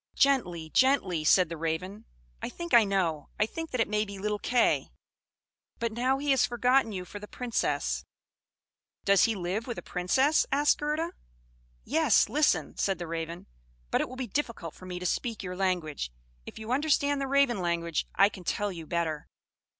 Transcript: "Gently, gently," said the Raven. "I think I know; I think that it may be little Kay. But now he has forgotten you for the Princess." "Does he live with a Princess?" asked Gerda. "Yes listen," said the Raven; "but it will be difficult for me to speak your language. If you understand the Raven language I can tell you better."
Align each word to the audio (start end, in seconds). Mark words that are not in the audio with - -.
"Gently, 0.15 0.71
gently," 0.71 1.23
said 1.23 1.47
the 1.47 1.57
Raven. 1.57 2.05
"I 2.41 2.49
think 2.49 2.73
I 2.73 2.83
know; 2.85 3.29
I 3.39 3.45
think 3.45 3.69
that 3.69 3.79
it 3.79 3.87
may 3.87 4.03
be 4.03 4.17
little 4.17 4.39
Kay. 4.39 4.89
But 5.77 5.91
now 5.91 6.17
he 6.17 6.31
has 6.31 6.43
forgotten 6.43 6.91
you 6.91 7.05
for 7.05 7.19
the 7.19 7.27
Princess." 7.27 8.03
"Does 9.05 9.25
he 9.25 9.35
live 9.35 9.67
with 9.67 9.77
a 9.77 9.83
Princess?" 9.83 10.47
asked 10.51 10.79
Gerda. 10.79 11.11
"Yes 11.83 12.29
listen," 12.29 12.75
said 12.77 12.97
the 12.97 13.05
Raven; 13.05 13.45
"but 13.91 14.01
it 14.01 14.09
will 14.09 14.15
be 14.15 14.25
difficult 14.25 14.73
for 14.73 14.87
me 14.87 14.97
to 14.97 15.05
speak 15.05 15.43
your 15.43 15.55
language. 15.55 16.11
If 16.47 16.57
you 16.57 16.71
understand 16.71 17.21
the 17.21 17.27
Raven 17.27 17.61
language 17.61 18.07
I 18.15 18.27
can 18.27 18.43
tell 18.43 18.71
you 18.71 18.87
better." 18.87 19.27